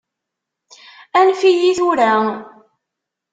[1.17, 2.03] Anef-iyi tura!